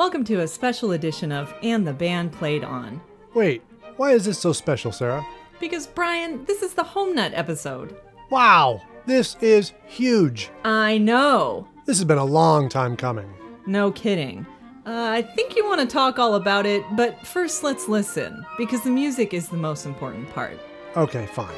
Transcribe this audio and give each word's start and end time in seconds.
Welcome 0.00 0.24
to 0.24 0.40
a 0.40 0.48
special 0.48 0.92
edition 0.92 1.30
of 1.30 1.52
And 1.62 1.86
the 1.86 1.92
Band 1.92 2.32
Played 2.32 2.64
On. 2.64 3.02
Wait, 3.34 3.62
why 3.98 4.12
is 4.12 4.24
this 4.24 4.38
so 4.38 4.50
special, 4.50 4.92
Sarah? 4.92 5.22
Because, 5.60 5.86
Brian, 5.86 6.42
this 6.46 6.62
is 6.62 6.72
the 6.72 6.82
Home 6.82 7.14
Nut 7.14 7.32
episode. 7.34 7.94
Wow, 8.30 8.80
this 9.04 9.36
is 9.42 9.74
huge. 9.84 10.48
I 10.64 10.96
know. 10.96 11.68
This 11.84 11.98
has 11.98 12.06
been 12.06 12.16
a 12.16 12.24
long 12.24 12.70
time 12.70 12.96
coming. 12.96 13.30
No 13.66 13.92
kidding. 13.92 14.46
Uh, 14.86 15.10
I 15.10 15.20
think 15.20 15.54
you 15.54 15.66
want 15.66 15.82
to 15.82 15.86
talk 15.86 16.18
all 16.18 16.36
about 16.36 16.64
it, 16.64 16.82
but 16.96 17.26
first 17.26 17.62
let's 17.62 17.86
listen, 17.86 18.42
because 18.56 18.80
the 18.82 18.88
music 18.88 19.34
is 19.34 19.50
the 19.50 19.58
most 19.58 19.84
important 19.84 20.30
part. 20.30 20.58
Okay, 20.96 21.26
fine. 21.26 21.54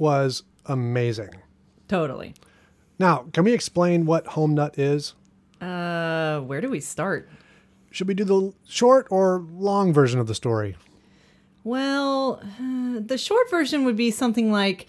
Was 0.00 0.42
amazing. 0.66 1.30
Totally. 1.86 2.34
Now, 2.98 3.26
can 3.32 3.44
we 3.44 3.52
explain 3.52 4.06
what 4.06 4.26
home 4.28 4.54
nut 4.54 4.78
is? 4.78 5.14
Uh, 5.60 6.40
where 6.40 6.60
do 6.60 6.70
we 6.70 6.80
start? 6.80 7.28
Should 7.90 8.08
we 8.08 8.14
do 8.14 8.24
the 8.24 8.52
short 8.66 9.06
or 9.10 9.44
long 9.52 9.92
version 9.92 10.18
of 10.18 10.26
the 10.26 10.34
story? 10.34 10.76
Well, 11.64 12.40
uh, 12.42 13.00
the 13.04 13.18
short 13.18 13.50
version 13.50 13.84
would 13.84 13.96
be 13.96 14.10
something 14.10 14.50
like 14.50 14.86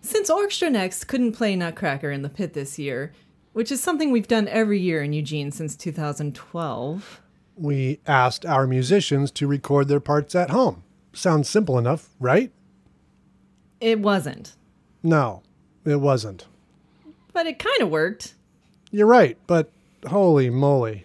Since 0.00 0.30
Orchestra 0.30 0.70
Next 0.70 1.04
couldn't 1.04 1.32
play 1.32 1.56
Nutcracker 1.56 2.10
in 2.10 2.22
the 2.22 2.28
pit 2.28 2.52
this 2.52 2.78
year, 2.78 3.12
which 3.52 3.72
is 3.72 3.82
something 3.82 4.12
we've 4.12 4.28
done 4.28 4.46
every 4.48 4.78
year 4.78 5.02
in 5.02 5.12
Eugene 5.12 5.50
since 5.50 5.74
2012. 5.74 7.20
We 7.56 8.00
asked 8.06 8.46
our 8.46 8.66
musicians 8.66 9.30
to 9.32 9.46
record 9.46 9.88
their 9.88 10.00
parts 10.00 10.34
at 10.34 10.50
home. 10.50 10.84
Sounds 11.12 11.48
simple 11.48 11.78
enough, 11.78 12.10
right? 12.20 12.52
It 13.80 14.00
wasn't, 14.00 14.54
No, 15.02 15.42
it 15.84 16.00
wasn't. 16.00 16.46
but 17.32 17.46
it 17.46 17.58
kind 17.58 17.82
of 17.82 17.90
worked. 17.90 18.34
You're 18.90 19.06
right, 19.06 19.36
but 19.46 19.70
holy 20.06 20.50
moly, 20.50 21.04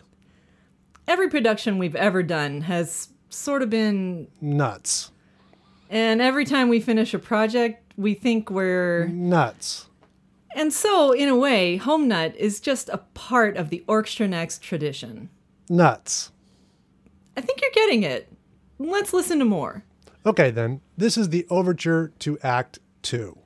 Every 1.08 1.28
production 1.30 1.80
we've 1.80 1.96
ever 1.96 2.22
done 2.22 2.62
has 2.62 3.10
sort 3.30 3.64
of 3.64 3.70
been, 3.72 4.28
nuts. 4.42 5.12
and 5.90 6.22
every 6.22 6.46
time 6.46 6.70
we 6.70 6.80
finish 6.80 7.14
a 7.16 7.20
project, 7.20 7.94
we 7.98 8.14
think 8.14 8.52
we're. 8.52 9.08
Nuts. 9.08 9.88
And 10.56 10.72
so, 10.72 11.12
in 11.12 11.28
a 11.30 11.36
way, 11.36 11.78
Home 11.78 12.08
Nut 12.08 12.36
is 12.38 12.60
just 12.60 12.90
a 12.90 13.00
part 13.16 13.58
of 13.58 13.70
the 13.70 13.84
Orchestra 13.88 14.28
Next 14.28 14.62
tradition. 14.62 15.30
Nuts. 15.68 16.32
I 17.36 17.42
think 17.42 17.62
you're 17.62 17.72
getting 17.74 18.04
it. 18.04 18.32
Let's 18.78 19.12
listen 19.14 19.40
to 19.40 19.46
more. 19.46 19.84
Okay, 20.26 20.52
then, 20.52 20.82
this 20.98 21.18
is 21.18 21.30
the 21.30 21.48
overture 21.50 22.12
to 22.20 22.38
Act 22.44 22.80
2. 23.04 23.38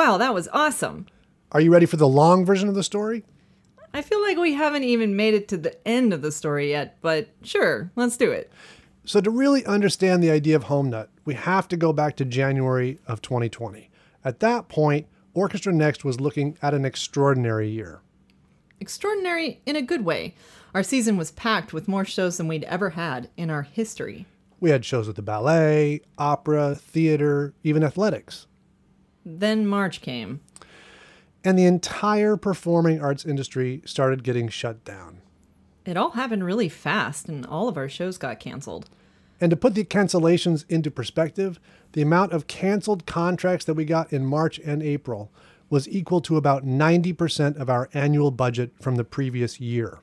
Wow, 0.00 0.16
that 0.16 0.32
was 0.32 0.48
awesome. 0.54 1.04
Are 1.52 1.60
you 1.60 1.70
ready 1.70 1.84
for 1.84 1.98
the 1.98 2.08
long 2.08 2.46
version 2.46 2.70
of 2.70 2.74
the 2.74 2.82
story? 2.82 3.22
I 3.92 4.00
feel 4.00 4.22
like 4.22 4.38
we 4.38 4.54
haven't 4.54 4.84
even 4.84 5.14
made 5.14 5.34
it 5.34 5.46
to 5.48 5.58
the 5.58 5.76
end 5.86 6.14
of 6.14 6.22
the 6.22 6.32
story 6.32 6.70
yet, 6.70 6.96
but 7.02 7.28
sure, 7.42 7.92
let's 7.96 8.16
do 8.16 8.30
it. 8.30 8.50
So, 9.04 9.20
to 9.20 9.30
really 9.30 9.62
understand 9.66 10.22
the 10.22 10.30
idea 10.30 10.56
of 10.56 10.62
Home 10.62 10.88
Nut, 10.88 11.10
we 11.26 11.34
have 11.34 11.68
to 11.68 11.76
go 11.76 11.92
back 11.92 12.16
to 12.16 12.24
January 12.24 12.98
of 13.06 13.20
2020. 13.20 13.90
At 14.24 14.40
that 14.40 14.70
point, 14.70 15.06
Orchestra 15.34 15.70
Next 15.70 16.02
was 16.02 16.18
looking 16.18 16.56
at 16.62 16.72
an 16.72 16.86
extraordinary 16.86 17.68
year. 17.68 18.00
Extraordinary 18.80 19.60
in 19.66 19.76
a 19.76 19.82
good 19.82 20.06
way. 20.06 20.34
Our 20.72 20.82
season 20.82 21.18
was 21.18 21.32
packed 21.32 21.74
with 21.74 21.88
more 21.88 22.06
shows 22.06 22.38
than 22.38 22.48
we'd 22.48 22.64
ever 22.64 22.88
had 22.88 23.28
in 23.36 23.50
our 23.50 23.64
history. 23.64 24.24
We 24.60 24.70
had 24.70 24.86
shows 24.86 25.06
with 25.08 25.16
the 25.16 25.22
ballet, 25.22 26.00
opera, 26.16 26.74
theater, 26.74 27.52
even 27.62 27.84
athletics. 27.84 28.46
Then 29.38 29.66
March 29.66 30.00
came. 30.00 30.40
And 31.44 31.58
the 31.58 31.64
entire 31.64 32.36
performing 32.36 33.00
arts 33.00 33.24
industry 33.24 33.82
started 33.84 34.24
getting 34.24 34.48
shut 34.48 34.84
down. 34.84 35.20
It 35.86 35.96
all 35.96 36.10
happened 36.10 36.44
really 36.44 36.68
fast, 36.68 37.28
and 37.28 37.46
all 37.46 37.68
of 37.68 37.76
our 37.76 37.88
shows 37.88 38.18
got 38.18 38.40
canceled. 38.40 38.90
And 39.40 39.50
to 39.50 39.56
put 39.56 39.74
the 39.74 39.84
cancellations 39.84 40.64
into 40.68 40.90
perspective, 40.90 41.58
the 41.92 42.02
amount 42.02 42.32
of 42.32 42.46
canceled 42.46 43.06
contracts 43.06 43.64
that 43.64 43.74
we 43.74 43.86
got 43.86 44.12
in 44.12 44.26
March 44.26 44.58
and 44.58 44.82
April 44.82 45.32
was 45.70 45.88
equal 45.88 46.20
to 46.20 46.36
about 46.36 46.66
90% 46.66 47.56
of 47.56 47.70
our 47.70 47.88
annual 47.94 48.30
budget 48.30 48.72
from 48.80 48.96
the 48.96 49.04
previous 49.04 49.60
year. 49.60 50.00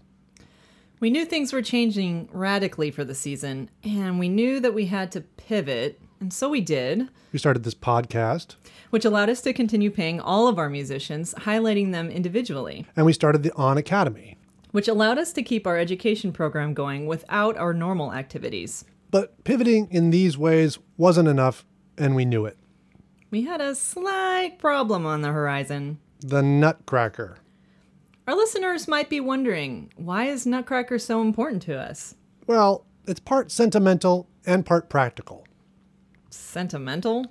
We 0.99 1.11
knew 1.11 1.25
things 1.25 1.53
were 1.53 1.61
changing 1.61 2.29
radically 2.31 2.89
for 2.89 3.03
the 3.03 3.13
season, 3.13 3.69
and 3.83 4.17
we 4.17 4.29
knew 4.29 4.59
that 4.59 4.73
we 4.73 4.85
had 4.85 5.11
to 5.11 5.21
pivot, 5.21 6.01
and 6.19 6.33
so 6.33 6.49
we 6.49 6.61
did. 6.61 7.09
We 7.31 7.39
started 7.39 7.63
this 7.63 7.75
podcast. 7.75 8.55
Which 8.89 9.05
allowed 9.05 9.29
us 9.29 9.41
to 9.41 9.53
continue 9.53 9.91
paying 9.91 10.19
all 10.19 10.47
of 10.47 10.57
our 10.57 10.69
musicians, 10.69 11.33
highlighting 11.39 11.91
them 11.91 12.09
individually. 12.09 12.85
And 12.95 13.05
we 13.05 13.13
started 13.13 13.43
the 13.43 13.53
On 13.53 13.77
Academy. 13.77 14.37
Which 14.71 14.87
allowed 14.87 15.17
us 15.17 15.33
to 15.33 15.43
keep 15.43 15.67
our 15.67 15.77
education 15.77 16.31
program 16.31 16.73
going 16.73 17.05
without 17.05 17.57
our 17.57 17.73
normal 17.73 18.13
activities. 18.13 18.85
But 19.11 19.43
pivoting 19.43 19.87
in 19.91 20.09
these 20.09 20.37
ways 20.37 20.79
wasn't 20.97 21.29
enough, 21.29 21.65
and 21.97 22.15
we 22.15 22.25
knew 22.25 22.45
it. 22.45 22.57
We 23.29 23.43
had 23.43 23.61
a 23.61 23.75
slight 23.75 24.59
problem 24.59 25.05
on 25.05 25.21
the 25.21 25.31
horizon. 25.31 25.99
The 26.19 26.41
Nutcracker. 26.41 27.37
Our 28.27 28.35
listeners 28.35 28.87
might 28.87 29.09
be 29.09 29.21
wondering 29.21 29.91
why 29.95 30.25
is 30.25 30.45
Nutcracker 30.45 30.99
so 30.99 31.21
important 31.21 31.61
to 31.63 31.77
us? 31.77 32.15
Well, 32.45 32.85
it's 33.07 33.21
part 33.21 33.51
sentimental 33.51 34.27
and 34.45 34.65
part 34.65 34.89
practical. 34.89 35.46
Sentimental? 36.29 37.25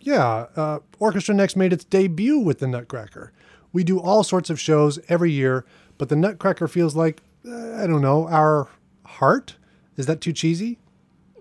Yeah, 0.00 0.46
uh, 0.54 0.78
Orchestra 0.98 1.34
Next 1.34 1.56
made 1.56 1.72
its 1.72 1.84
debut 1.84 2.38
with 2.38 2.60
the 2.60 2.68
Nutcracker. 2.68 3.32
We 3.72 3.84
do 3.84 3.98
all 3.98 4.22
sorts 4.22 4.50
of 4.50 4.60
shows 4.60 4.98
every 5.08 5.32
year, 5.32 5.64
but 5.98 6.08
the 6.08 6.16
Nutcracker 6.16 6.68
feels 6.68 6.94
like, 6.94 7.22
uh, 7.46 7.74
I 7.74 7.86
don't 7.86 8.02
know, 8.02 8.28
our 8.28 8.68
heart? 9.04 9.56
Is 9.96 10.06
that 10.06 10.20
too 10.20 10.32
cheesy? 10.32 10.78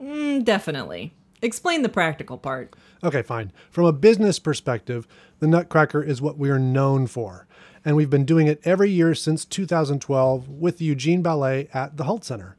Mm, 0.02 0.44
definitely. 0.44 1.14
Explain 1.42 1.82
the 1.82 1.90
practical 1.90 2.38
part. 2.38 2.76
Okay, 3.04 3.22
fine. 3.22 3.52
From 3.70 3.86
a 3.86 3.94
business 3.94 4.40
perspective, 4.40 5.08
the 5.40 5.48
Nutcracker 5.48 6.02
is 6.02 6.22
what 6.22 6.38
we 6.38 6.50
are 6.50 6.60
known 6.60 7.08
for. 7.08 7.48
And 7.84 7.96
we've 7.96 8.10
been 8.10 8.26
doing 8.26 8.48
it 8.48 8.60
every 8.64 8.90
year 8.90 9.14
since 9.14 9.46
2012 9.46 10.50
with 10.50 10.80
the 10.80 10.86
Eugene 10.86 11.22
Ballet 11.22 11.70
at 11.72 11.98
the 11.98 12.06
Hult 12.06 12.24
Center. 12.24 12.58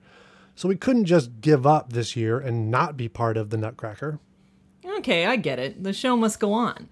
So 0.57 0.69
we 0.69 0.77
couldn't 0.77 1.05
just 1.05 1.41
give 1.43 1.67
up 1.67 1.93
this 1.93 2.17
year 2.17 2.39
and 2.41 2.71
not 2.71 2.97
be 2.97 3.09
part 3.09 3.37
of 3.37 3.51
the 3.51 3.59
Nutcracker. 3.59 4.19
Okay, 4.99 5.27
I 5.27 5.37
get 5.37 5.59
it. 5.59 5.85
The 5.85 5.93
show 5.93 6.17
must 6.17 6.41
go 6.41 6.53
on. 6.55 6.89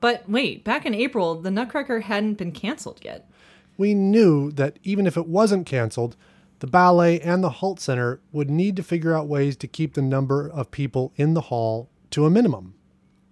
But 0.00 0.28
wait, 0.28 0.62
back 0.62 0.86
in 0.86 0.94
April, 0.94 1.34
the 1.34 1.50
Nutcracker 1.50 2.00
hadn't 2.00 2.34
been 2.34 2.52
canceled 2.52 3.00
yet. 3.02 3.28
We 3.76 3.92
knew 3.92 4.52
that 4.52 4.78
even 4.84 5.06
if 5.06 5.16
it 5.16 5.26
wasn't 5.26 5.66
canceled, 5.66 6.16
the 6.60 6.68
ballet 6.68 7.20
and 7.20 7.42
the 7.42 7.50
Hult 7.50 7.80
Center 7.80 8.20
would 8.30 8.50
need 8.50 8.76
to 8.76 8.82
figure 8.84 9.14
out 9.14 9.26
ways 9.26 9.56
to 9.56 9.66
keep 9.66 9.94
the 9.94 10.02
number 10.02 10.48
of 10.48 10.70
people 10.70 11.12
in 11.16 11.34
the 11.34 11.42
hall 11.42 11.90
to 12.10 12.24
a 12.24 12.30
minimum. 12.30 12.74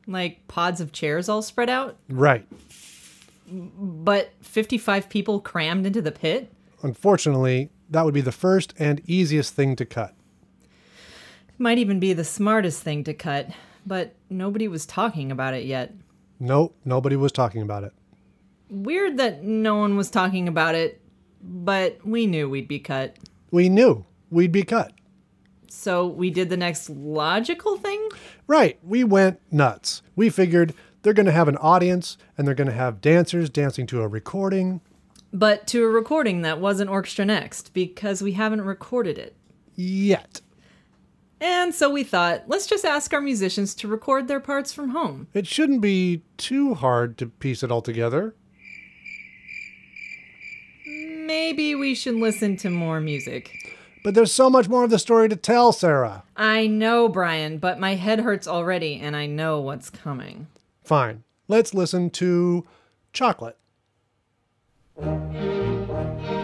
Like 0.09 0.47
pods 0.49 0.81
of 0.81 0.93
chairs 0.93 1.28
all 1.28 1.43
spread 1.43 1.71
out? 1.71 1.97
Right. 2.09 2.47
But 3.49 4.33
55 4.40 5.09
people 5.09 5.40
crammed 5.40 5.87
into 5.87 6.02
the 6.02 6.12
pit? 6.12 6.52
Unfortunately, 6.83 7.71
that 7.90 8.05
would 8.05 8.14
be 8.14 8.21
the 8.21 8.33
first 8.33 8.75
and 8.78 9.00
easiest 9.07 9.55
thing 9.55 9.76
to 9.76 9.85
cut. 9.85 10.14
Might 11.59 11.78
even 11.78 11.99
be 12.00 12.12
the 12.12 12.25
smartest 12.25 12.83
thing 12.83 13.05
to 13.05 13.14
cut, 13.14 13.50
but 13.87 14.14
nobody 14.28 14.69
was 14.69 14.85
talking 14.85 15.33
about 15.33 15.55
it 15.55 15.64
yet. 15.64 15.95
Nope, 16.38 16.76
nobody 16.85 17.16
was 17.16 17.33
talking 17.33 17.62
about 17.62 17.85
it. 17.85 17.93
Weird 18.69 19.16
that 19.19 19.43
no 19.43 19.76
one 19.76 19.97
was 19.97 20.11
talking 20.11 20.49
about 20.49 20.75
it, 20.75 21.00
but 21.43 22.05
we 22.05 22.26
knew 22.26 22.50
we'd 22.50 22.69
be 22.69 22.78
cut. 22.78 23.16
We 23.50 23.69
knew 23.69 24.05
we'd 24.31 24.52
be 24.52 24.64
cut. 24.64 24.93
So 25.69 26.07
we 26.07 26.31
did 26.31 26.50
the 26.50 26.57
next 26.57 26.90
logical 26.90 27.76
thing? 27.76 28.09
Right, 28.47 28.78
we 28.83 29.05
went 29.05 29.40
nuts. 29.52 30.02
We 30.14 30.31
figured 30.31 30.75
they're 31.02 31.12
going 31.12 31.26
to 31.26 31.33
have 31.33 31.49
an 31.49 31.57
audience 31.59 32.19
and 32.37 32.47
they're 32.47 32.55
going 32.55 32.69
to 32.69 32.75
have 32.75 33.00
dancers 33.00 33.49
dancing 33.49 33.87
to 33.88 34.02
a 34.02 34.09
recording. 34.09 34.81
But 35.33 35.66
to 35.68 35.85
a 35.85 35.88
recording 35.88 36.42
that 36.42 36.61
wasn't 36.61 36.90
Orchestra 36.90 37.25
Next 37.25 37.75
because 37.75 38.23
we 38.23 38.33
haven't 38.33 38.62
recorded 38.62 39.18
it. 39.18 39.37
Yet. 39.75 40.40
And 41.40 41.75
so 41.75 41.90
we 41.90 42.02
thought, 42.02 42.45
let's 42.47 42.66
just 42.66 42.85
ask 42.85 43.12
our 43.12 43.21
musicians 43.21 43.75
to 43.76 43.88
record 43.88 44.26
their 44.26 44.40
parts 44.40 44.73
from 44.73 44.90
home. 44.90 45.28
It 45.35 45.47
shouldn't 45.47 45.83
be 45.83 46.23
too 46.38 46.75
hard 46.75 47.18
to 47.18 47.26
piece 47.26 47.62
it 47.62 47.71
all 47.71 47.83
together. 47.83 48.35
Maybe 50.87 51.75
we 51.75 51.95
should 51.95 52.14
listen 52.14 52.56
to 52.59 52.71
more 52.71 53.00
music. 53.00 53.52
But 54.02 54.14
there's 54.14 54.33
so 54.33 54.49
much 54.49 54.68
more 54.68 54.85
of 54.85 54.90
the 54.90 54.99
story 54.99 55.28
to 55.28 55.37
tell, 55.37 55.73
Sarah. 55.73 56.23
I 56.37 56.68
know, 56.68 57.09
Brian, 57.09 57.59
but 57.59 57.80
my 57.80 57.97
head 57.97 58.21
hurts 58.21 58.47
already 58.47 59.00
and 59.00 59.16
I 59.16 59.26
know 59.26 59.61
what's 59.61 59.90
coming. 59.90 60.47
Fine. 60.85 61.25
Let's 61.49 61.75
listen 61.75 62.11
to 62.11 62.64
Chocolate. 63.12 63.59
Uh, 64.99 66.36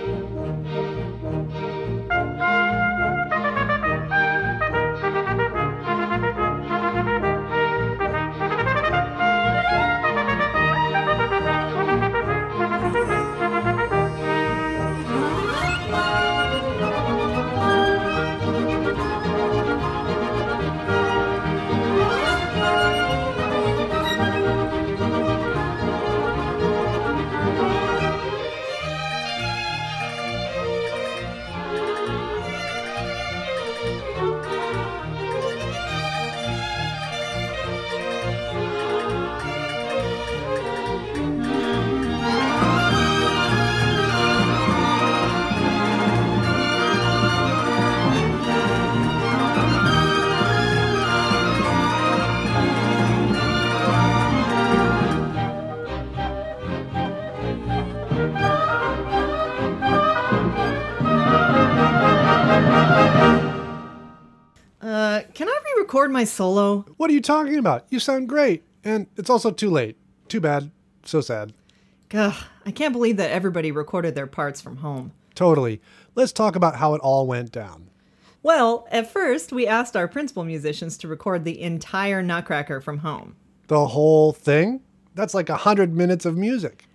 my 66.22 66.26
solo? 66.26 66.84
What 66.98 67.10
are 67.10 67.14
you 67.14 67.20
talking 67.20 67.58
about? 67.58 67.84
You 67.90 67.98
sound 67.98 68.28
great. 68.28 68.62
And 68.84 69.08
it's 69.16 69.28
also 69.28 69.50
too 69.50 69.70
late. 69.70 69.96
Too 70.28 70.40
bad. 70.40 70.70
So 71.04 71.20
sad. 71.20 71.52
Ugh, 72.14 72.44
I 72.64 72.70
can't 72.70 72.92
believe 72.92 73.16
that 73.16 73.32
everybody 73.32 73.72
recorded 73.72 74.14
their 74.14 74.28
parts 74.28 74.60
from 74.60 74.76
home. 74.76 75.10
Totally. 75.34 75.80
Let's 76.14 76.30
talk 76.30 76.54
about 76.54 76.76
how 76.76 76.94
it 76.94 77.00
all 77.00 77.26
went 77.26 77.50
down. 77.50 77.88
Well, 78.44 78.86
at 78.92 79.10
first, 79.10 79.52
we 79.52 79.66
asked 79.66 79.96
our 79.96 80.06
principal 80.06 80.44
musicians 80.44 80.96
to 80.98 81.08
record 81.08 81.44
the 81.44 81.60
entire 81.60 82.22
Nutcracker 82.22 82.80
from 82.80 82.98
home. 82.98 83.34
The 83.66 83.88
whole 83.88 84.32
thing? 84.32 84.80
That's 85.16 85.34
like 85.34 85.48
a 85.48 85.56
hundred 85.56 85.92
minutes 85.92 86.24
of 86.24 86.36
music. 86.36 86.86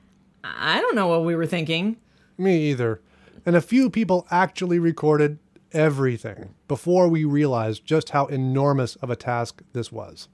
I 0.46 0.80
don't 0.80 0.96
know 0.96 1.08
what 1.08 1.26
we 1.26 1.36
were 1.36 1.46
thinking. 1.46 1.98
Me 2.38 2.70
either. 2.70 3.02
And 3.46 3.58
a 3.58 3.62
few 3.62 3.90
people 3.90 4.26
actually 4.32 4.80
recorded 4.80 5.40
everything 5.74 6.54
before 6.68 7.08
we 7.08 7.24
realized 7.26 7.86
just 7.86 8.10
how 8.10 8.26
enormous 8.28 8.96
of 8.98 9.10
a 9.10 9.16
task 9.16 9.62
this 9.74 9.92
was. 9.92 10.28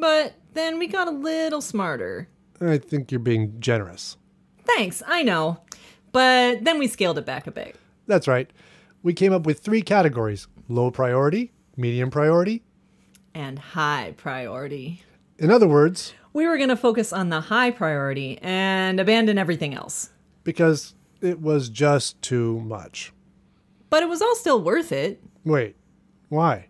But 0.00 0.34
then 0.54 0.78
we 0.78 0.86
got 0.86 1.08
a 1.08 1.12
little 1.12 1.60
smarter. 1.60 2.28
I 2.60 2.78
think 2.78 3.10
you're 3.12 3.18
being 3.18 3.60
generous. 3.60 4.16
Thanks, 4.64 5.02
I 5.06 5.22
know. 5.22 5.58
But 6.12 6.64
then 6.64 6.78
we 6.78 6.86
scaled 6.88 7.18
it 7.18 7.26
back 7.26 7.46
a 7.46 7.50
bit. 7.50 7.76
That's 8.06 8.28
right. 8.28 8.50
We 9.02 9.12
came 9.12 9.32
up 9.32 9.44
with 9.46 9.60
three 9.60 9.82
categories 9.82 10.46
low 10.68 10.90
priority, 10.90 11.52
medium 11.76 12.10
priority. 12.10 12.62
And 13.34 13.58
high 13.58 14.14
priority. 14.16 15.02
In 15.38 15.50
other 15.50 15.66
words, 15.68 16.14
We 16.32 16.46
were 16.46 16.56
going 16.56 16.68
to 16.70 16.76
focus 16.76 17.12
on 17.12 17.28
the 17.28 17.40
high 17.42 17.70
priority 17.72 18.38
and 18.40 18.98
abandon 19.00 19.36
everything 19.38 19.74
else. 19.74 20.10
because 20.44 20.94
it 21.20 21.40
was 21.40 21.68
just 21.70 22.20
too 22.22 22.60
much. 22.60 23.12
But 23.94 24.02
it 24.02 24.08
was 24.08 24.22
all 24.22 24.34
still 24.34 24.60
worth 24.60 24.90
it. 24.90 25.22
Wait, 25.44 25.76
why? 26.28 26.66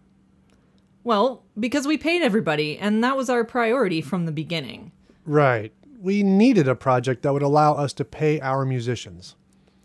Well, 1.05 1.43
because 1.59 1.87
we 1.87 1.97
paid 1.97 2.21
everybody, 2.21 2.77
and 2.77 3.03
that 3.03 3.17
was 3.17 3.31
our 3.31 3.45
priority 3.45 4.03
from 4.03 4.27
the 4.27 4.31
beginning. 4.31 4.93
Right. 5.25 5.73
We 5.99 6.23
needed 6.23 6.69
a 6.69 6.75
project 6.75 7.23
that 7.23 7.33
would 7.33 7.41
allow 7.41 7.73
us 7.73 7.95
to 7.95 8.05
pay 8.05 8.43
our 8.43 8.67
musicians. 8.67 9.37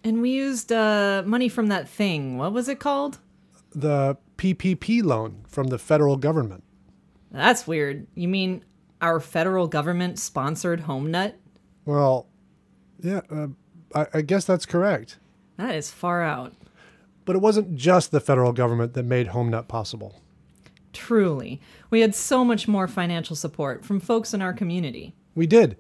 And 0.04 0.22
we 0.22 0.32
used 0.32 0.74
uh, 0.74 1.24
money 1.26 1.48
from 1.48 1.68
that 1.68 1.88
thing. 1.88 2.38
What 2.38 2.52
was 2.52 2.68
it 2.68 2.82
called? 2.82 3.20
The 3.72 4.18
PPP 4.36 5.02
loan 5.02 5.46
from 5.48 5.68
the 5.68 5.80
federal 5.80 6.18
government. 6.18 6.66
That's 7.32 7.66
weird. 7.66 8.06
You 8.16 8.28
mean 8.28 8.66
our 9.02 9.22
federal 9.22 9.68
government 9.68 10.20
sponsored 10.20 10.82
Home 10.82 11.10
Nut? 11.10 11.38
Well, 11.86 12.28
yeah, 13.02 13.22
uh, 13.32 13.48
I, 13.96 14.08
I 14.16 14.22
guess 14.24 14.44
that's 14.44 14.66
correct. 14.66 15.20
That 15.56 15.76
is 15.76 15.90
far 15.90 16.22
out. 16.22 16.54
But 17.30 17.36
it 17.36 17.44
wasn't 17.44 17.76
just 17.76 18.10
the 18.10 18.20
federal 18.20 18.54
government 18.54 18.96
that 18.96 19.06
made 19.06 19.28
Home 19.28 19.52
Nut 19.52 19.68
possible. 19.68 20.20
Truly. 20.94 21.62
We 21.92 22.02
had 22.02 22.16
so 22.16 22.44
much 22.44 22.68
more 22.68 22.88
financial 22.88 23.36
support 23.36 23.86
from 23.86 24.00
folks 24.00 24.34
in 24.34 24.42
our 24.42 24.52
community. 24.52 25.14
We 25.36 25.46
did. 25.46 25.78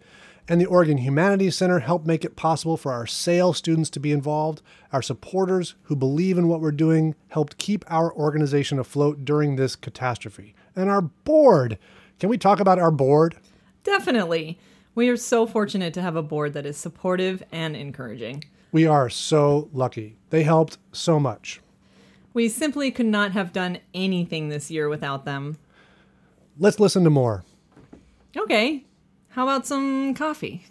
And 0.47 0.61
the 0.61 0.67
Oregon 0.67 0.99
Humanities 0.99 1.55
Center 1.55 1.79
helped 1.79 2.05
make 2.05 2.23
it 2.23 2.35
possible 2.35 2.77
for 2.77 2.91
our 2.91 3.07
SAIL 3.07 3.53
students 3.53 3.89
to 3.89 3.99
be 3.99 4.11
involved. 4.11 4.61
Our 4.93 5.01
supporters 5.01 5.73
who 5.85 5.95
believe 5.95 6.37
in 6.37 6.49
what 6.49 6.61
we're 6.61 6.71
doing 6.71 7.15
helped 7.29 7.57
keep 7.57 7.83
our 7.87 8.13
organization 8.13 8.77
afloat 8.77 9.25
during 9.25 9.55
this 9.55 9.75
catastrophe. 9.75 10.53
And 10.75 10.87
our 10.87 11.01
board. 11.01 11.79
Can 12.19 12.29
we 12.29 12.37
talk 12.37 12.59
about 12.59 12.77
our 12.77 12.91
board? 12.91 13.37
Definitely. 13.83 14.59
We 14.93 15.09
are 15.09 15.17
so 15.17 15.47
fortunate 15.47 15.95
to 15.95 16.03
have 16.03 16.15
a 16.15 16.21
board 16.21 16.53
that 16.53 16.67
is 16.67 16.77
supportive 16.77 17.41
and 17.51 17.75
encouraging. 17.75 18.43
We 18.71 18.85
are 18.85 19.09
so 19.09 19.69
lucky. 19.73 20.17
They 20.29 20.43
helped 20.43 20.77
so 20.91 21.19
much. 21.19 21.61
We 22.33 22.47
simply 22.49 22.91
could 22.91 23.07
not 23.07 23.31
have 23.31 23.51
done 23.51 23.79
anything 23.93 24.49
this 24.49 24.69
year 24.69 24.87
without 24.87 25.25
them. 25.25 25.57
Let's 26.57 26.79
listen 26.79 27.03
to 27.03 27.09
more. 27.09 27.43
Okay, 28.37 28.85
how 29.29 29.43
about 29.43 29.65
some 29.65 30.13
coffee? 30.13 30.65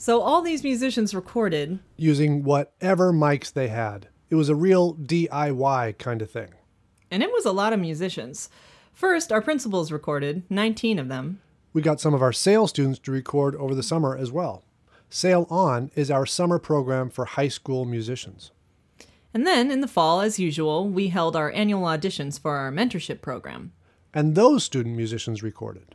So 0.00 0.22
all 0.22 0.40
these 0.40 0.64
musicians 0.64 1.14
recorded, 1.14 1.78
using 1.98 2.42
whatever 2.42 3.12
mics 3.12 3.52
they 3.52 3.68
had. 3.68 4.08
It 4.30 4.34
was 4.34 4.48
a 4.48 4.54
real 4.54 4.94
DIY 4.94 5.98
kind 5.98 6.22
of 6.22 6.30
thing. 6.30 6.54
and 7.10 7.22
it 7.22 7.30
was 7.30 7.44
a 7.44 7.52
lot 7.52 7.74
of 7.74 7.80
musicians. 7.80 8.48
First, 8.94 9.30
our 9.30 9.42
principals 9.42 9.92
recorded, 9.92 10.44
19 10.48 10.98
of 10.98 11.08
them. 11.08 11.42
We 11.74 11.82
got 11.82 12.00
some 12.00 12.14
of 12.14 12.22
our 12.22 12.32
SAIL 12.32 12.66
students 12.68 12.98
to 13.00 13.12
record 13.12 13.54
over 13.56 13.74
the 13.74 13.82
summer 13.82 14.16
as 14.16 14.32
well. 14.32 14.64
Sail 15.10 15.46
On 15.50 15.90
is 15.94 16.10
our 16.10 16.24
summer 16.24 16.58
program 16.58 17.10
for 17.10 17.26
high 17.26 17.48
school 17.48 17.84
musicians. 17.84 18.52
And 19.34 19.46
then 19.46 19.70
in 19.70 19.82
the 19.82 19.86
fall, 19.86 20.22
as 20.22 20.38
usual, 20.38 20.88
we 20.88 21.08
held 21.08 21.36
our 21.36 21.52
annual 21.52 21.82
auditions 21.82 22.40
for 22.40 22.56
our 22.56 22.72
mentorship 22.72 23.20
program. 23.20 23.72
And 24.14 24.34
those 24.34 24.64
student 24.64 24.96
musicians 24.96 25.42
recorded. 25.42 25.94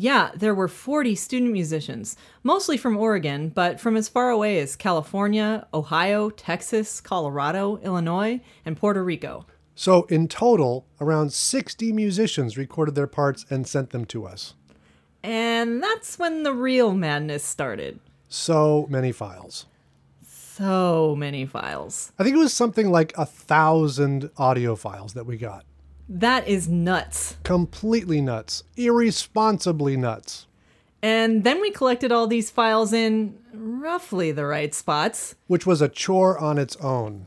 Yeah, 0.00 0.30
there 0.34 0.54
were 0.54 0.66
40 0.66 1.14
student 1.14 1.52
musicians, 1.52 2.16
mostly 2.42 2.78
from 2.78 2.96
Oregon, 2.96 3.50
but 3.50 3.78
from 3.78 3.98
as 3.98 4.08
far 4.08 4.30
away 4.30 4.58
as 4.58 4.74
California, 4.74 5.66
Ohio, 5.74 6.30
Texas, 6.30 7.02
Colorado, 7.02 7.76
Illinois, 7.82 8.40
and 8.64 8.78
Puerto 8.78 9.04
Rico. 9.04 9.44
So, 9.74 10.04
in 10.04 10.26
total, 10.26 10.86
around 11.02 11.34
60 11.34 11.92
musicians 11.92 12.56
recorded 12.56 12.94
their 12.94 13.06
parts 13.06 13.44
and 13.50 13.68
sent 13.68 13.90
them 13.90 14.06
to 14.06 14.24
us. 14.24 14.54
And 15.22 15.82
that's 15.82 16.18
when 16.18 16.44
the 16.44 16.54
real 16.54 16.94
madness 16.94 17.44
started. 17.44 18.00
So 18.26 18.86
many 18.88 19.12
files. 19.12 19.66
So 20.24 21.14
many 21.14 21.44
files. 21.44 22.12
I 22.18 22.24
think 22.24 22.36
it 22.36 22.38
was 22.38 22.54
something 22.54 22.90
like 22.90 23.12
a 23.18 23.26
thousand 23.26 24.30
audio 24.38 24.76
files 24.76 25.12
that 25.12 25.26
we 25.26 25.36
got. 25.36 25.66
That 26.12 26.48
is 26.48 26.68
nuts. 26.68 27.36
Completely 27.44 28.20
nuts. 28.20 28.64
Irresponsibly 28.76 29.96
nuts. 29.96 30.48
And 31.02 31.44
then 31.44 31.60
we 31.60 31.70
collected 31.70 32.10
all 32.10 32.26
these 32.26 32.50
files 32.50 32.92
in 32.92 33.38
roughly 33.54 34.32
the 34.32 34.44
right 34.44 34.74
spots. 34.74 35.36
Which 35.46 35.66
was 35.66 35.80
a 35.80 35.88
chore 35.88 36.36
on 36.36 36.58
its 36.58 36.74
own. 36.76 37.26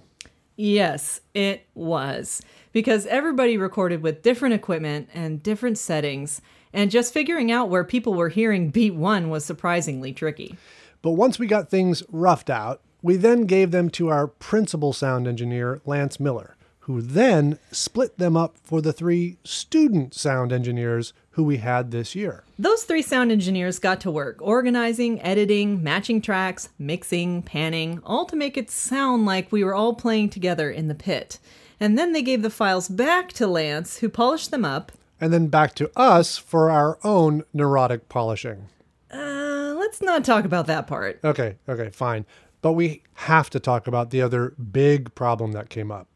Yes, 0.57 1.21
it 1.33 1.65
was. 1.73 2.41
Because 2.73 3.05
everybody 3.07 3.57
recorded 3.57 4.03
with 4.03 4.21
different 4.21 4.53
equipment 4.53 5.07
and 5.13 5.41
different 5.41 5.77
settings, 5.77 6.41
and 6.73 6.91
just 6.91 7.13
figuring 7.13 7.51
out 7.51 7.69
where 7.69 7.85
people 7.85 8.13
were 8.13 8.29
hearing 8.29 8.69
beat 8.69 8.95
one 8.95 9.29
was 9.29 9.45
surprisingly 9.45 10.11
tricky. 10.11 10.57
But 11.01 11.11
once 11.11 11.39
we 11.39 11.47
got 11.47 11.69
things 11.69 12.03
roughed 12.09 12.49
out, 12.49 12.81
we 13.01 13.15
then 13.15 13.45
gave 13.45 13.71
them 13.71 13.89
to 13.91 14.09
our 14.09 14.27
principal 14.27 14.91
sound 14.91 15.27
engineer, 15.27 15.81
Lance 15.85 16.19
Miller, 16.19 16.55
who 16.83 17.01
then 17.01 17.57
split 17.71 18.17
them 18.17 18.35
up 18.35 18.57
for 18.61 18.81
the 18.81 18.91
three 18.91 19.37
student 19.45 20.13
sound 20.13 20.51
engineers 20.51 21.13
who 21.31 21.43
we 21.43 21.57
had 21.57 21.91
this 21.91 22.13
year. 22.13 22.43
Those 22.59 22.83
three 22.83 23.01
sound 23.01 23.31
engineers 23.31 23.79
got 23.79 24.01
to 24.01 24.11
work 24.11 24.37
organizing, 24.41 25.21
editing, 25.21 25.81
matching 25.81 26.21
tracks, 26.21 26.69
mixing, 26.77 27.41
panning, 27.41 28.01
all 28.03 28.25
to 28.25 28.35
make 28.35 28.57
it 28.57 28.69
sound 28.69 29.25
like 29.25 29.49
we 29.49 29.63
were 29.63 29.73
all 29.73 29.93
playing 29.93 30.29
together 30.29 30.69
in 30.69 30.89
the 30.89 30.95
pit. 30.95 31.39
And 31.79 31.97
then 31.97 32.11
they 32.11 32.21
gave 32.21 32.41
the 32.41 32.49
files 32.49 32.89
back 32.89 33.31
to 33.33 33.47
Lance, 33.47 33.99
who 33.99 34.09
polished 34.09 34.51
them 34.51 34.65
up. 34.65 34.91
And 35.21 35.31
then 35.31 35.47
back 35.47 35.75
to 35.75 35.89
us 35.95 36.37
for 36.37 36.69
our 36.69 36.99
own 37.03 37.43
neurotic 37.53 38.09
polishing. 38.09 38.67
Uh, 39.09 39.73
let's 39.77 40.01
not 40.01 40.25
talk 40.25 40.43
about 40.43 40.67
that 40.67 40.87
part. 40.87 41.21
Okay, 41.23 41.55
okay, 41.69 41.89
fine. 41.91 42.25
But 42.61 42.73
we 42.73 43.03
have 43.13 43.49
to 43.51 43.59
talk 43.61 43.87
about 43.87 44.09
the 44.09 44.21
other 44.21 44.49
big 44.49 45.15
problem 45.15 45.53
that 45.53 45.69
came 45.69 45.89
up. 45.89 46.07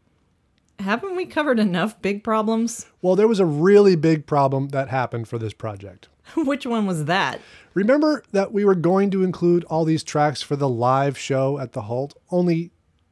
Haven't 0.80 1.16
we 1.16 1.26
covered 1.26 1.60
enough 1.60 2.02
big 2.02 2.24
problems? 2.24 2.86
Well, 3.02 3.16
there 3.16 3.28
was 3.28 3.40
a 3.40 3.46
really 3.46 3.96
big 3.96 4.26
problem 4.26 4.70
that 4.70 4.90
happened 4.90 5.28
for 5.28 5.40
this 5.40 5.54
project. 5.54 6.08
Which 6.36 6.66
one 6.66 6.86
was 6.86 7.06
that? 7.06 7.42
Remember 7.74 8.24
that 8.32 8.52
we 8.52 8.64
were 8.64 8.76
going 8.76 9.10
to 9.12 9.24
include 9.24 9.64
all 9.66 9.86
these 9.86 10.04
tracks 10.04 10.42
for 10.42 10.56
the 10.56 10.70
live 10.70 11.18
show 11.18 11.60
at 11.60 11.74
the 11.74 11.84
Hult? 11.84 12.16
Only 12.32 12.72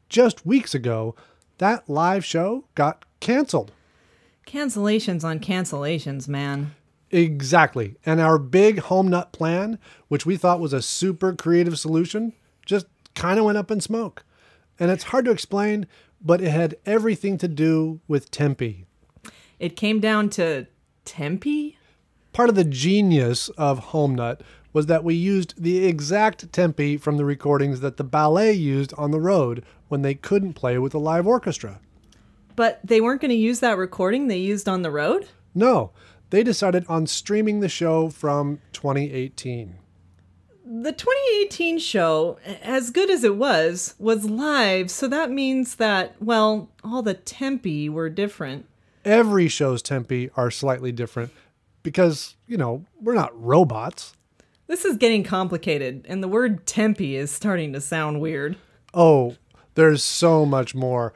just 0.09 0.45
weeks 0.45 0.75
ago, 0.75 1.15
that 1.57 1.89
live 1.89 2.23
show 2.23 2.65
got 2.75 3.05
canceled. 3.19 3.71
Cancellations 4.45 5.23
on 5.23 5.39
cancellations, 5.39 6.27
man. 6.27 6.75
Exactly. 7.11 7.95
And 8.05 8.19
our 8.19 8.37
big 8.37 8.79
home 8.79 9.07
nut 9.07 9.31
plan, 9.31 9.79
which 10.07 10.25
we 10.25 10.37
thought 10.37 10.59
was 10.59 10.73
a 10.73 10.81
super 10.81 11.33
creative 11.33 11.79
solution, 11.79 12.33
just 12.65 12.87
kind 13.15 13.39
of 13.39 13.45
went 13.45 13.57
up 13.57 13.71
in 13.71 13.81
smoke. 13.81 14.23
And 14.79 14.91
it's 14.91 15.05
hard 15.05 15.25
to 15.25 15.31
explain, 15.31 15.87
but 16.25 16.41
it 16.41 16.49
had 16.49 16.75
everything 16.85 17.37
to 17.37 17.47
do 17.47 18.01
with 18.07 18.31
tempi. 18.31 18.87
It 19.59 19.75
came 19.75 19.99
down 19.99 20.29
to 20.31 20.65
tempi? 21.05 21.77
Part 22.33 22.49
of 22.49 22.55
the 22.55 22.65
genius 22.65 23.49
of 23.49 23.79
Home 23.79 24.15
Nut 24.15 24.41
was 24.73 24.87
that 24.87 25.05
we 25.05 25.15
used 25.15 25.53
the 25.57 25.85
exact 25.85 26.51
tempi 26.51 26.97
from 26.97 27.15
the 27.15 27.23
recordings 27.23 27.79
that 27.79 27.95
the 27.95 28.03
ballet 28.03 28.51
used 28.51 28.93
on 28.97 29.11
the 29.11 29.21
road 29.21 29.63
when 29.87 30.01
they 30.01 30.15
couldn't 30.15 30.53
play 30.53 30.77
with 30.77 30.93
a 30.93 30.99
live 30.99 31.25
orchestra. 31.25 31.79
But 32.57 32.81
they 32.83 32.99
weren't 32.99 33.21
going 33.21 33.29
to 33.29 33.35
use 33.35 33.59
that 33.61 33.77
recording 33.77 34.27
they 34.27 34.37
used 34.37 34.67
on 34.67 34.81
the 34.81 34.91
road? 34.91 35.29
No, 35.53 35.91
they 36.31 36.43
decided 36.43 36.85
on 36.89 37.07
streaming 37.07 37.59
the 37.59 37.69
show 37.69 38.09
from 38.09 38.59
2018. 38.73 39.75
The 40.67 40.91
2018 40.91 41.77
show, 41.77 42.39
as 42.63 42.89
good 42.89 43.11
as 43.11 43.23
it 43.23 43.35
was, 43.35 43.93
was 43.99 44.25
live, 44.25 44.89
so 44.89 45.07
that 45.07 45.29
means 45.29 45.75
that, 45.75 46.15
well, 46.19 46.69
all 46.83 47.03
the 47.03 47.13
tempi 47.13 47.87
were 47.87 48.09
different. 48.09 48.65
Every 49.03 49.47
show's 49.47 49.83
tempi 49.83 50.31
are 50.35 50.49
slightly 50.49 50.91
different 50.91 51.31
because, 51.83 52.35
you 52.47 52.57
know, 52.57 52.83
we're 52.99 53.13
not 53.13 53.39
robots. 53.39 54.15
This 54.65 54.85
is 54.85 54.97
getting 54.97 55.23
complicated, 55.23 56.03
and 56.09 56.23
the 56.23 56.27
word 56.27 56.65
tempi 56.65 57.15
is 57.15 57.29
starting 57.29 57.71
to 57.73 57.79
sound 57.79 58.19
weird. 58.19 58.57
Oh, 58.91 59.35
there's 59.75 60.03
so 60.03 60.47
much 60.47 60.73
more. 60.73 61.13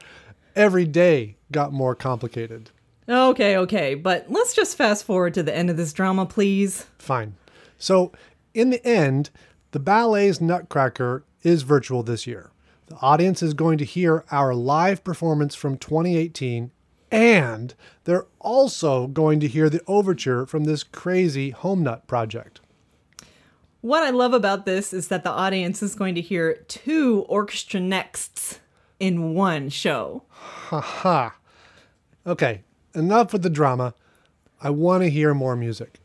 Every 0.54 0.84
day 0.84 1.38
got 1.50 1.72
more 1.72 1.96
complicated. 1.96 2.70
Okay, 3.08 3.56
okay, 3.56 3.96
but 3.96 4.26
let's 4.30 4.54
just 4.54 4.76
fast 4.76 5.02
forward 5.02 5.34
to 5.34 5.42
the 5.42 5.56
end 5.56 5.70
of 5.70 5.76
this 5.76 5.92
drama, 5.92 6.24
please. 6.24 6.86
Fine. 6.98 7.34
So, 7.78 8.12
in 8.54 8.70
the 8.70 8.84
end, 8.86 9.30
the 9.72 9.80
ballet's 9.80 10.40
Nutcracker 10.40 11.24
is 11.42 11.62
virtual 11.62 12.02
this 12.02 12.26
year. 12.26 12.50
The 12.86 12.96
audience 12.96 13.42
is 13.42 13.54
going 13.54 13.78
to 13.78 13.84
hear 13.84 14.24
our 14.32 14.52
live 14.54 15.04
performance 15.04 15.54
from 15.54 15.78
2018, 15.78 16.72
and 17.10 17.74
they're 18.04 18.26
also 18.40 19.06
going 19.06 19.38
to 19.40 19.48
hear 19.48 19.70
the 19.70 19.82
overture 19.86 20.44
from 20.44 20.64
this 20.64 20.82
crazy 20.82 21.50
Home 21.50 21.84
Nut 21.84 22.06
project. 22.08 22.60
What 23.80 24.02
I 24.02 24.10
love 24.10 24.34
about 24.34 24.66
this 24.66 24.92
is 24.92 25.08
that 25.08 25.22
the 25.22 25.30
audience 25.30 25.82
is 25.82 25.94
going 25.94 26.14
to 26.16 26.20
hear 26.20 26.54
two 26.68 27.24
orchestra 27.28 27.80
nexts 27.80 28.58
in 28.98 29.34
one 29.34 29.68
show. 29.68 30.24
Ha 30.28 30.80
ha. 30.80 31.36
Okay, 32.26 32.62
enough 32.94 33.32
with 33.32 33.42
the 33.42 33.50
drama. 33.50 33.94
I 34.60 34.70
want 34.70 35.04
to 35.04 35.10
hear 35.10 35.32
more 35.32 35.56
music. 35.56 35.99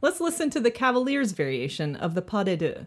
Let's 0.00 0.20
listen 0.20 0.48
to 0.50 0.60
the 0.60 0.70
Cavaliers 0.70 1.32
variation 1.32 1.96
of 1.96 2.14
the 2.14 2.22
Pas 2.22 2.44
de 2.44 2.56
deux. 2.56 2.86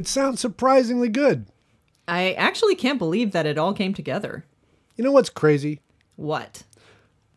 It 0.00 0.08
sounds 0.08 0.40
surprisingly 0.40 1.10
good. 1.10 1.44
I 2.08 2.32
actually 2.32 2.74
can't 2.74 2.98
believe 2.98 3.32
that 3.32 3.44
it 3.44 3.58
all 3.58 3.74
came 3.74 3.92
together. 3.92 4.46
You 4.96 5.04
know 5.04 5.12
what's 5.12 5.28
crazy? 5.28 5.80
What? 6.16 6.62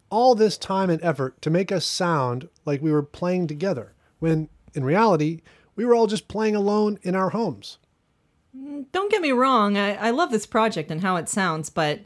All 0.09 0.33
this 0.33 0.57
time 0.57 0.89
and 0.89 1.03
effort 1.03 1.41
to 1.41 1.49
make 1.49 1.73
us 1.73 1.85
sound 1.85 2.47
like 2.63 2.81
we 2.81 2.89
were 2.89 3.03
playing 3.03 3.47
together, 3.47 3.91
when 4.19 4.47
in 4.73 4.85
reality, 4.85 5.41
we 5.75 5.83
were 5.83 5.93
all 5.93 6.07
just 6.07 6.29
playing 6.29 6.55
alone 6.55 6.99
in 7.01 7.15
our 7.15 7.31
homes. 7.31 7.79
Mm, 8.57 8.85
don't 8.93 9.11
get 9.11 9.21
me 9.21 9.33
wrong, 9.33 9.77
I, 9.77 9.95
I 9.95 10.11
love 10.11 10.31
this 10.31 10.45
project 10.45 10.89
and 10.89 11.01
how 11.01 11.17
it 11.17 11.27
sounds, 11.27 11.69
but 11.69 11.99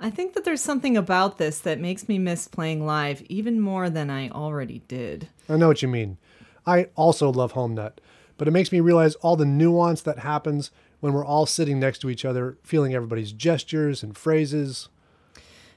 I 0.00 0.08
think 0.08 0.32
that 0.32 0.46
there's 0.46 0.62
something 0.62 0.96
about 0.96 1.36
this 1.36 1.60
that 1.60 1.78
makes 1.78 2.08
me 2.08 2.18
miss 2.18 2.48
playing 2.48 2.86
live 2.86 3.20
even 3.28 3.60
more 3.60 3.90
than 3.90 4.08
I 4.08 4.30
already 4.30 4.80
did. 4.88 5.28
I 5.46 5.58
know 5.58 5.68
what 5.68 5.82
you 5.82 5.88
mean. 5.88 6.16
I 6.66 6.88
also 6.96 7.30
love 7.30 7.52
Home 7.52 7.74
Nut, 7.74 8.00
but 8.40 8.48
it 8.48 8.52
makes 8.52 8.72
me 8.72 8.80
realize 8.80 9.16
all 9.16 9.36
the 9.36 9.44
nuance 9.44 10.00
that 10.00 10.20
happens 10.20 10.70
when 11.00 11.12
we're 11.12 11.22
all 11.22 11.44
sitting 11.44 11.78
next 11.78 11.98
to 11.98 12.08
each 12.08 12.24
other, 12.24 12.56
feeling 12.62 12.94
everybody's 12.94 13.32
gestures 13.32 14.02
and 14.02 14.16
phrases. 14.16 14.88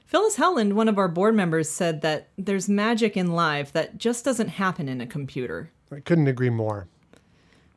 Phyllis 0.06 0.36
Howland, 0.36 0.72
one 0.72 0.88
of 0.88 0.96
our 0.96 1.08
board 1.08 1.34
members, 1.34 1.68
said 1.68 2.00
that 2.00 2.30
there's 2.38 2.66
magic 2.66 3.18
in 3.18 3.32
live 3.32 3.70
that 3.74 3.98
just 3.98 4.24
doesn't 4.24 4.48
happen 4.48 4.88
in 4.88 5.02
a 5.02 5.06
computer. 5.06 5.72
I 5.92 6.00
couldn't 6.00 6.26
agree 6.26 6.48
more. 6.48 6.88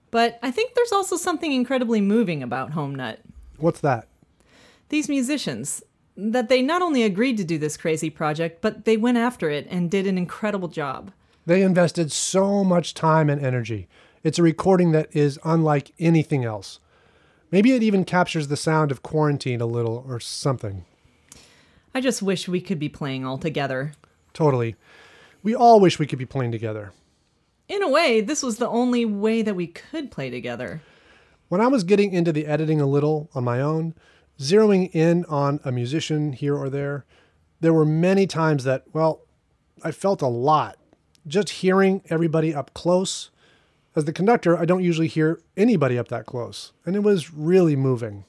But 0.10 0.40
I 0.42 0.52
think 0.52 0.74
there's 0.74 0.94
also 0.94 1.18
something 1.18 1.52
incredibly 1.52 2.00
moving 2.00 2.42
about 2.42 2.72
Home 2.72 2.96
Nut. 2.96 3.20
What's 3.58 3.82
that? 3.82 4.08
These 4.88 5.10
musicians, 5.10 5.84
that 6.16 6.48
they 6.48 6.62
not 6.62 6.82
only 6.82 7.04
agreed 7.04 7.36
to 7.36 7.44
do 7.44 7.58
this 7.58 7.76
crazy 7.76 8.10
project, 8.10 8.62
but 8.62 8.86
they 8.86 8.96
went 8.96 9.18
after 9.18 9.50
it 9.50 9.68
and 9.70 9.92
did 9.92 10.08
an 10.08 10.18
incredible 10.18 10.70
job. 10.70 11.12
They 11.46 11.62
invested 11.62 12.10
so 12.14 12.64
much 12.64 12.94
time 12.94 13.30
and 13.30 13.46
energy. 13.46 13.90
It's 14.24 14.40
a 14.40 14.44
recording 14.44 14.92
that 14.92 15.16
is 15.16 15.40
unlike 15.44 15.94
anything 16.00 16.44
else. 16.44 16.80
Maybe 17.52 17.72
it 17.72 17.84
even 17.84 18.04
captures 18.04 18.48
the 18.48 18.58
sound 18.58 18.92
of 18.92 19.04
quarantine 19.04 19.62
a 19.62 19.66
little 19.66 20.04
or 20.08 20.20
something. 20.20 20.86
I 21.94 22.02
just 22.02 22.22
wish 22.22 22.48
we 22.48 22.62
could 22.62 22.80
be 22.80 22.90
playing 22.90 23.26
all 23.26 23.38
together. 23.38 23.94
Totally. 24.34 24.76
We 25.44 25.56
all 25.56 25.80
wish 25.80 25.98
we 25.98 26.08
could 26.08 26.20
be 26.20 26.26
playing 26.26 26.52
together. 26.52 26.92
In 27.70 27.82
a 27.84 27.90
way, 27.90 28.22
this 28.22 28.44
was 28.44 28.58
the 28.58 28.70
only 28.70 29.06
way 29.06 29.42
that 29.42 29.56
we 29.56 29.68
could 29.68 30.12
play 30.12 30.30
together. 30.30 30.82
When 31.50 31.62
I 31.62 31.68
was 31.68 31.84
getting 31.84 32.12
into 32.12 32.32
the 32.32 32.46
editing 32.46 32.82
a 32.82 32.86
little 32.86 33.30
on 33.34 33.44
my 33.44 33.62
own, 33.62 33.94
zeroing 34.40 34.94
in 34.94 35.26
on 35.26 35.60
a 35.64 35.72
musician 35.72 36.34
here 36.34 36.56
or 36.56 36.70
there, 36.70 37.06
there 37.60 37.74
were 37.74 37.86
many 37.86 38.28
times 38.28 38.64
that, 38.66 38.84
well, 38.94 39.22
I 39.84 39.92
felt 39.92 40.22
a 40.22 40.28
lot. 40.28 40.78
Just 41.26 41.50
hearing 41.50 42.02
everybody 42.10 42.54
up 42.54 42.74
close. 42.74 43.32
As 43.98 44.06
the 44.06 44.14
conductor, 44.14 44.56
I 44.56 44.66
don't 44.66 44.84
usually 44.84 45.08
hear 45.08 45.42
anybody 45.58 45.98
up 45.98 46.10
that 46.10 46.28
close, 46.28 46.72
and 46.86 46.96
it 46.96 47.02
was 47.02 47.34
really 47.34 47.76
moving. 47.76 48.26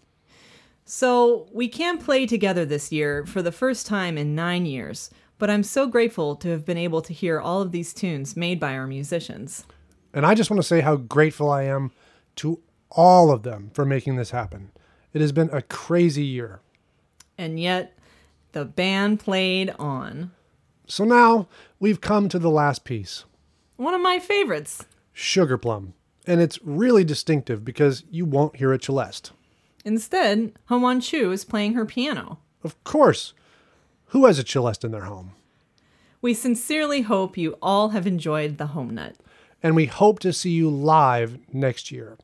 So, 0.86 1.46
we 1.52 1.68
can't 1.68 2.02
play 2.02 2.24
together 2.24 2.64
this 2.64 2.90
year 2.90 3.26
for 3.26 3.42
the 3.42 3.52
first 3.52 3.86
time 3.86 4.16
in 4.16 4.34
nine 4.34 4.64
years, 4.64 5.10
but 5.36 5.50
I'm 5.50 5.62
so 5.62 5.86
grateful 5.86 6.36
to 6.36 6.48
have 6.48 6.64
been 6.64 6.78
able 6.78 7.02
to 7.02 7.12
hear 7.12 7.38
all 7.38 7.60
of 7.60 7.72
these 7.72 7.92
tunes 7.92 8.34
made 8.34 8.58
by 8.58 8.72
our 8.72 8.86
musicians. 8.86 9.66
And 10.14 10.24
I 10.24 10.34
just 10.34 10.50
want 10.50 10.62
to 10.62 10.66
say 10.66 10.80
how 10.80 10.96
grateful 10.96 11.50
I 11.50 11.64
am 11.64 11.92
to 12.36 12.62
all 12.90 13.30
of 13.30 13.42
them 13.42 13.70
for 13.74 13.84
making 13.84 14.16
this 14.16 14.30
happen. 14.30 14.70
It 15.12 15.20
has 15.20 15.32
been 15.32 15.50
a 15.52 15.60
crazy 15.60 16.24
year. 16.24 16.60
And 17.36 17.60
yet, 17.60 17.94
the 18.52 18.64
band 18.64 19.20
played 19.20 19.74
on. 19.78 20.30
So 20.86 21.04
now 21.04 21.46
we've 21.78 22.00
come 22.00 22.30
to 22.30 22.38
the 22.38 22.48
last 22.48 22.84
piece 22.84 23.26
One 23.76 23.92
of 23.92 24.00
my 24.00 24.18
favorites. 24.18 24.86
Sugar 25.20 25.58
Plum. 25.58 25.94
And 26.28 26.40
it's 26.40 26.60
really 26.62 27.02
distinctive 27.02 27.64
because 27.64 28.04
you 28.08 28.24
won't 28.24 28.56
hear 28.56 28.72
a 28.72 28.80
celeste. 28.80 29.32
Instead, 29.84 30.52
Hwan 30.68 31.00
Chu 31.00 31.32
is 31.32 31.44
playing 31.44 31.74
her 31.74 31.84
piano. 31.84 32.38
Of 32.62 32.82
course. 32.84 33.34
Who 34.06 34.26
has 34.26 34.38
a 34.38 34.46
celeste 34.46 34.84
in 34.84 34.92
their 34.92 35.06
home? 35.06 35.32
We 36.22 36.34
sincerely 36.34 37.02
hope 37.02 37.36
you 37.36 37.56
all 37.60 37.88
have 37.88 38.06
enjoyed 38.06 38.58
the 38.58 38.68
Home 38.68 38.94
Nut. 38.94 39.16
And 39.60 39.74
we 39.74 39.86
hope 39.86 40.20
to 40.20 40.32
see 40.32 40.50
you 40.50 40.70
live 40.70 41.38
next 41.52 41.90
year. 41.90 42.16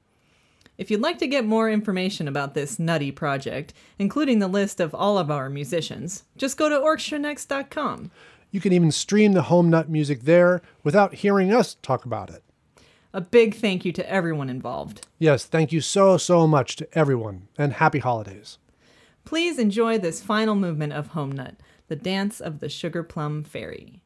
If 0.78 0.88
you'd 0.88 1.00
like 1.00 1.18
to 1.18 1.26
get 1.26 1.44
more 1.44 1.68
information 1.68 2.28
about 2.28 2.54
this 2.54 2.78
nutty 2.78 3.10
project, 3.10 3.74
including 3.98 4.38
the 4.38 4.46
list 4.46 4.78
of 4.78 4.94
all 4.94 5.18
of 5.18 5.32
our 5.32 5.50
musicians, 5.50 6.22
just 6.36 6.56
go 6.56 6.68
to 6.68 6.78
orchestranext.com. 6.78 8.12
You 8.52 8.60
can 8.60 8.72
even 8.72 8.92
stream 8.92 9.32
the 9.32 9.42
home 9.42 9.68
nut 9.68 9.88
music 9.88 10.22
there 10.22 10.62
without 10.84 11.14
hearing 11.14 11.52
us 11.52 11.76
talk 11.82 12.04
about 12.04 12.30
it 12.30 12.43
a 13.14 13.20
big 13.20 13.54
thank 13.54 13.84
you 13.84 13.92
to 13.92 14.10
everyone 14.10 14.50
involved. 14.50 15.06
Yes, 15.20 15.44
thank 15.46 15.72
you 15.72 15.80
so, 15.80 16.18
so 16.18 16.46
much 16.46 16.74
to 16.76 16.98
everyone, 16.98 17.46
and 17.56 17.74
happy 17.74 18.00
holidays. 18.00 18.58
Please 19.24 19.58
enjoy 19.58 19.98
this 19.98 20.22
final 20.22 20.56
movement 20.56 20.92
of 20.92 21.08
Home 21.08 21.32
Nut, 21.32 21.54
the 21.86 21.96
dance 21.96 22.40
of 22.40 22.58
the 22.58 22.68
Sugar 22.68 23.04
Plum 23.04 23.44
Fairy. 23.44 24.02